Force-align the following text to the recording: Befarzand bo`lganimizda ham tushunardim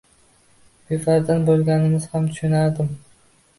Befarzand 0.91 1.45
bo`lganimizda 1.51 2.11
ham 2.17 2.27
tushunardim 2.33 2.93